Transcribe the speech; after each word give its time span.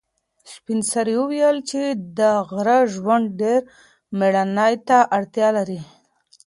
سپین 0.51 0.79
سرې 0.91 1.13
وویل 1.19 1.57
چې 1.69 1.81
د 2.17 2.19
غره 2.49 2.79
ژوند 2.95 3.25
ډېر 3.41 3.61
مېړانې 4.17 4.73
ته 4.87 4.97
اړتیا 5.17 5.47
لري. 5.57 5.79